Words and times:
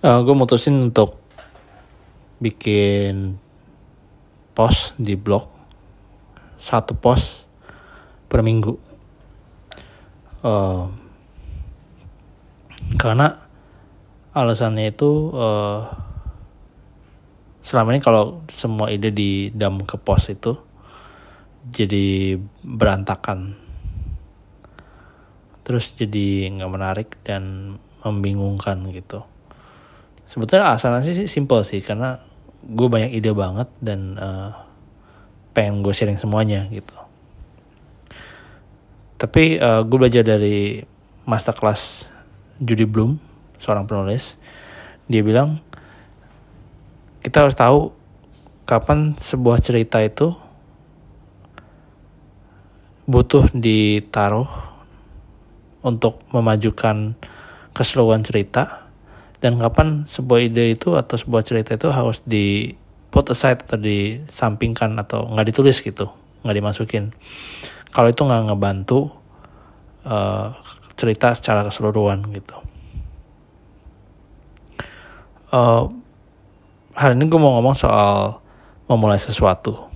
uh, 0.00 0.20
gue 0.24 0.34
mutusin 0.34 0.90
untuk 0.90 1.20
bikin 2.40 3.36
post 4.56 4.96
di 4.96 5.16
blog. 5.16 5.48
Satu 6.56 6.96
post 6.96 7.44
per 8.28 8.40
minggu. 8.40 8.74
Uh, 10.40 10.88
karena 12.96 13.36
alasannya 14.32 14.88
itu 14.88 15.32
uh, 15.36 15.84
selama 17.60 17.92
ini 17.92 18.00
kalau 18.00 18.40
semua 18.48 18.88
ide 18.88 19.12
di 19.12 19.52
dam 19.52 19.84
ke 19.84 20.00
post 20.00 20.32
itu 20.32 20.56
jadi 21.68 22.40
berantakan. 22.64 23.52
Terus 25.60 25.92
jadi 25.92 26.48
nggak 26.56 26.72
menarik 26.72 27.08
dan 27.20 27.76
membingungkan 28.00 28.80
gitu 28.96 29.28
sebetulnya 30.30 30.70
alasannya 30.70 31.02
sih 31.02 31.26
simple 31.26 31.66
sih 31.66 31.82
karena 31.82 32.22
gue 32.62 32.86
banyak 32.86 33.10
ide 33.10 33.34
banget 33.34 33.66
dan 33.82 34.14
uh, 34.14 34.54
pengen 35.50 35.82
gue 35.82 35.90
sharing 35.90 36.20
semuanya 36.22 36.70
gitu. 36.70 36.94
Tapi 39.18 39.58
uh, 39.58 39.82
gue 39.82 39.98
belajar 39.98 40.22
dari 40.22 40.80
masterclass 41.26 42.06
Judy 42.62 42.86
Bloom 42.86 43.18
seorang 43.58 43.90
penulis. 43.90 44.38
Dia 45.10 45.26
bilang 45.26 45.58
kita 47.20 47.44
harus 47.44 47.58
tahu 47.58 47.92
kapan 48.64 49.18
sebuah 49.18 49.58
cerita 49.58 49.98
itu 49.98 50.32
butuh 53.10 53.50
ditaruh 53.50 54.46
untuk 55.82 56.22
memajukan 56.30 57.18
keseluruhan 57.74 58.22
cerita 58.22 58.89
dan 59.40 59.56
kapan 59.56 60.04
sebuah 60.04 60.52
ide 60.52 60.76
itu 60.76 60.96
atau 60.96 61.16
sebuah 61.16 61.42
cerita 61.44 61.76
itu 61.76 61.88
harus 61.88 62.20
di 62.24 62.76
put 63.10 63.26
aside 63.32 63.64
atau 63.66 63.80
disampingkan 63.80 64.94
atau 65.00 65.26
nggak 65.32 65.50
ditulis 65.50 65.80
gitu 65.80 66.12
nggak 66.44 66.56
dimasukin. 66.56 67.12
Kalau 67.90 68.08
itu 68.08 68.22
nggak 68.22 68.52
ngebantu 68.52 69.12
uh, 70.06 70.54
cerita 70.96 71.34
secara 71.36 71.66
keseluruhan 71.66 72.24
gitu. 72.32 72.56
Uh, 75.50 75.90
hari 76.94 77.18
ini 77.18 77.26
gue 77.26 77.40
mau 77.40 77.58
ngomong 77.58 77.74
soal 77.74 78.38
memulai 78.86 79.18
sesuatu. 79.18 79.90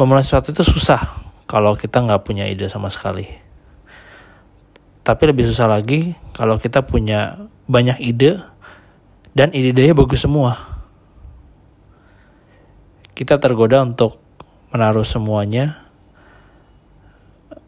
Memulai 0.00 0.24
sesuatu 0.24 0.50
itu 0.50 0.64
susah 0.64 1.02
kalau 1.44 1.76
kita 1.76 2.00
nggak 2.00 2.24
punya 2.24 2.48
ide 2.48 2.66
sama 2.72 2.88
sekali. 2.88 3.28
Tapi 5.04 5.22
lebih 5.28 5.44
susah 5.44 5.68
lagi 5.68 6.16
kalau 6.32 6.56
kita 6.56 6.86
punya 6.86 7.50
banyak 7.70 8.02
ide 8.02 8.42
dan 9.30 9.54
ide-idenya 9.54 9.94
bagus 9.94 10.26
semua. 10.26 10.58
Kita 13.14 13.38
tergoda 13.38 13.86
untuk 13.86 14.18
menaruh 14.74 15.06
semuanya 15.06 15.86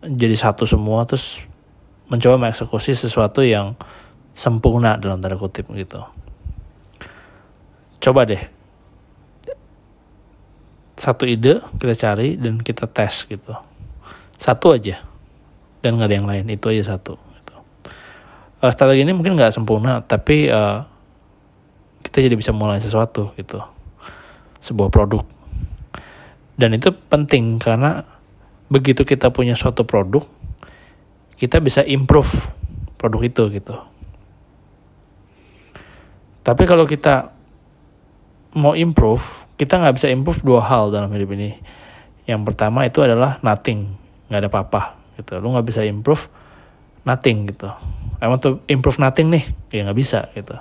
jadi 0.02 0.34
satu 0.34 0.66
semua 0.66 1.06
terus 1.06 1.46
mencoba 2.10 2.34
mengeksekusi 2.34 2.98
sesuatu 2.98 3.46
yang 3.46 3.78
sempurna 4.34 4.98
dalam 4.98 5.22
tanda 5.22 5.38
kutip 5.38 5.70
gitu. 5.70 6.02
Coba 8.02 8.26
deh 8.26 8.42
satu 10.98 11.30
ide 11.30 11.62
kita 11.78 11.94
cari 11.94 12.34
dan 12.34 12.58
kita 12.58 12.90
tes 12.90 13.30
gitu. 13.30 13.54
Satu 14.34 14.74
aja 14.74 14.98
dan 15.78 15.94
nggak 15.94 16.08
ada 16.10 16.16
yang 16.18 16.26
lain 16.26 16.46
itu 16.50 16.66
aja 16.74 16.98
satu 16.98 17.31
uh, 18.62 18.70
strategi 18.70 19.02
ini 19.02 19.12
mungkin 19.12 19.34
nggak 19.34 19.50
sempurna 19.52 20.00
tapi 20.06 20.46
uh, 20.46 20.86
kita 22.06 22.22
jadi 22.22 22.38
bisa 22.38 22.54
mulai 22.54 22.78
sesuatu 22.78 23.34
gitu. 23.34 23.58
Sebuah 24.62 24.94
produk. 24.94 25.26
Dan 26.54 26.78
itu 26.78 26.94
penting 26.94 27.58
karena 27.58 28.06
begitu 28.70 29.02
kita 29.02 29.34
punya 29.34 29.58
suatu 29.58 29.82
produk 29.84 30.22
kita 31.36 31.58
bisa 31.58 31.82
improve 31.82 32.30
produk 32.94 33.20
itu 33.26 33.42
gitu. 33.50 33.74
Tapi 36.42 36.62
kalau 36.66 36.86
kita 36.86 37.34
mau 38.54 38.78
improve 38.78 39.50
kita 39.58 39.78
nggak 39.78 39.94
bisa 39.98 40.08
improve 40.10 40.42
dua 40.46 40.62
hal 40.62 40.94
dalam 40.94 41.10
hidup 41.10 41.34
ini. 41.34 41.58
Yang 42.22 42.54
pertama 42.54 42.86
itu 42.86 43.02
adalah 43.02 43.42
nothing 43.42 43.98
nggak 44.30 44.40
ada 44.46 44.50
apa-apa 44.50 44.82
gitu. 45.18 45.42
Lu 45.42 45.50
nggak 45.50 45.66
bisa 45.66 45.82
improve 45.82 46.30
nothing 47.02 47.50
gitu 47.50 47.74
I 48.22 48.30
want 48.30 48.46
to 48.46 48.62
improve 48.70 49.02
nothing 49.02 49.34
nih. 49.34 49.42
Ya 49.74 49.82
nggak 49.82 49.98
bisa 49.98 50.30
gitu. 50.38 50.54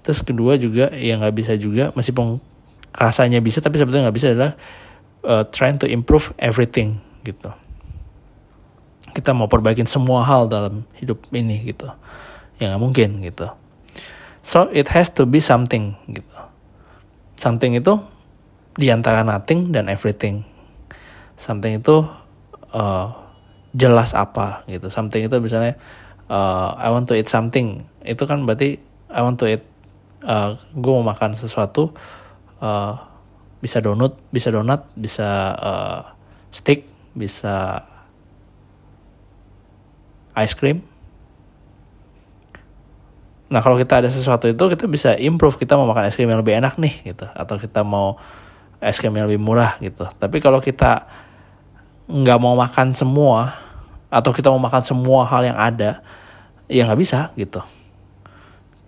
Terus 0.00 0.24
kedua 0.24 0.56
juga 0.56 0.88
ya 0.96 1.20
nggak 1.20 1.34
bisa 1.36 1.52
juga 1.60 1.92
meskipun 1.92 2.40
rasanya 2.96 3.44
bisa 3.44 3.60
tapi 3.60 3.76
sebetulnya 3.76 4.08
nggak 4.08 4.16
bisa 4.16 4.32
adalah 4.32 4.56
uh, 5.28 5.44
trying 5.52 5.76
to 5.76 5.84
improve 5.84 6.32
everything 6.40 6.96
gitu. 7.28 7.52
Kita 9.12 9.36
mau 9.36 9.52
perbaikin 9.52 9.84
semua 9.84 10.24
hal 10.24 10.48
dalam 10.48 10.88
hidup 10.96 11.28
ini 11.36 11.60
gitu. 11.68 11.92
Ya 12.56 12.72
nggak 12.72 12.80
mungkin 12.80 13.20
gitu. 13.20 13.52
So 14.40 14.72
it 14.72 14.88
has 14.96 15.12
to 15.20 15.28
be 15.28 15.44
something 15.44 15.92
gitu. 16.08 16.38
Something 17.36 17.76
itu 17.76 18.00
di 18.80 18.88
antara 18.88 19.20
nothing 19.28 19.76
dan 19.76 19.92
everything. 19.92 20.40
Something 21.36 21.84
itu 21.84 22.08
uh, 22.72 23.12
jelas 23.76 24.16
apa 24.16 24.64
gitu. 24.72 24.88
Something 24.88 25.28
itu 25.28 25.36
misalnya 25.36 25.76
uh, 26.28 26.76
I 26.76 26.88
want 26.92 27.08
to 27.10 27.16
eat 27.16 27.28
something. 27.28 27.88
Itu 28.04 28.28
kan 28.28 28.44
berarti 28.44 28.78
I 29.08 29.20
want 29.24 29.40
to 29.40 29.48
eat 29.48 29.64
uh, 30.24 30.56
gue 30.76 30.92
mau 30.92 31.04
makan 31.04 31.34
sesuatu 31.34 31.92
uh, 32.60 32.94
bisa 33.58 33.82
donut 33.82 34.14
bisa 34.30 34.54
donat 34.54 34.86
bisa 34.94 35.28
uh, 35.58 36.00
steak 36.54 36.86
bisa 37.16 37.82
ice 40.38 40.54
cream. 40.54 40.86
Nah 43.48 43.64
kalau 43.64 43.80
kita 43.80 44.04
ada 44.04 44.12
sesuatu 44.12 44.46
itu 44.46 44.60
kita 44.60 44.84
bisa 44.86 45.16
improve 45.16 45.56
kita 45.56 45.74
mau 45.74 45.88
makan 45.88 46.06
es 46.06 46.14
krim 46.14 46.28
yang 46.28 46.44
lebih 46.44 46.60
enak 46.60 46.76
nih 46.78 46.94
gitu. 47.12 47.26
Atau 47.32 47.58
kita 47.58 47.82
mau 47.82 48.20
es 48.78 49.00
krim 49.00 49.10
yang 49.16 49.26
lebih 49.26 49.42
murah 49.42 49.80
gitu. 49.82 50.06
Tapi 50.06 50.38
kalau 50.38 50.62
kita 50.62 51.08
nggak 52.08 52.38
mau 52.38 52.54
makan 52.54 52.94
semua 52.94 53.67
atau 54.08 54.32
kita 54.32 54.48
mau 54.48 54.60
makan 54.60 54.82
semua 54.84 55.28
hal 55.28 55.52
yang 55.52 55.58
ada 55.58 56.00
ya 56.68 56.88
nggak 56.88 57.00
bisa 57.00 57.32
gitu. 57.36 57.60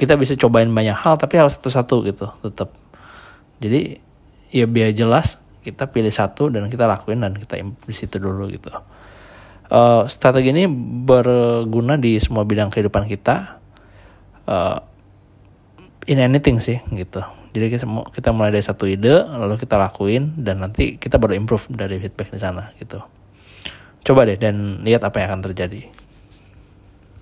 Kita 0.01 0.17
bisa 0.17 0.33
cobain 0.41 0.69
banyak 0.69 0.97
hal 0.97 1.21
tapi 1.21 1.37
harus 1.37 1.61
satu-satu 1.61 1.97
gitu 2.09 2.27
tetap 2.41 2.73
jadi 3.61 4.01
ya 4.49 4.65
biar 4.65 4.97
jelas 4.97 5.37
kita 5.61 5.93
pilih 5.93 6.09
satu 6.09 6.49
dan 6.49 6.73
kita 6.73 6.89
lakuin 6.89 7.21
dan 7.21 7.37
kita 7.37 7.61
di 7.61 7.95
situ 7.95 8.17
dulu 8.17 8.49
gitu. 8.49 8.73
Uh, 9.71 10.09
strategi 10.09 10.51
ini 10.51 10.67
berguna 11.05 12.01
di 12.01 12.17
semua 12.19 12.43
bidang 12.49 12.73
kehidupan 12.73 13.07
kita. 13.07 13.61
Uh, 14.49 14.81
in 16.09 16.19
anything 16.19 16.59
sih 16.59 16.81
gitu. 16.97 17.21
Jadi 17.53 17.67
kita, 17.77 17.85
kita 18.11 18.31
mulai 18.33 18.51
dari 18.51 18.65
satu 18.65 18.89
ide 18.89 19.27
lalu 19.27 19.61
kita 19.61 19.77
lakuin 19.77 20.33
dan 20.41 20.65
nanti 20.65 20.97
kita 20.97 21.21
baru 21.21 21.37
improve 21.37 21.69
dari 21.71 21.99
feedback 21.99 22.31
di 22.33 22.41
sana 22.41 22.71
gitu 22.79 23.20
coba 24.05 24.27
deh 24.29 24.39
dan 24.41 24.81
lihat 24.83 25.05
apa 25.05 25.21
yang 25.21 25.29
akan 25.35 25.43
terjadi 25.53 25.87